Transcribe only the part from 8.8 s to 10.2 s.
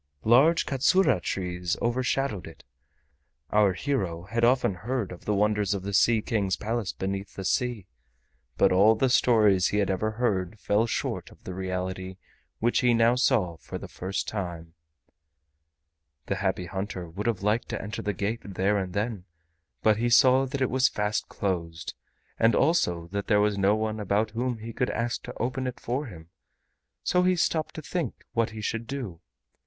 the stories he had ever